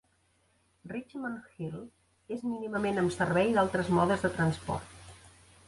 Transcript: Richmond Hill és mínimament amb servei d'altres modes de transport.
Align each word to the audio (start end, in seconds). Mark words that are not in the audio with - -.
Richmond 0.93 1.51
Hill 1.57 1.75
és 2.37 2.41
mínimament 2.53 2.99
amb 3.03 3.15
servei 3.19 3.55
d'altres 3.59 3.95
modes 3.99 4.27
de 4.27 4.35
transport. 4.41 5.01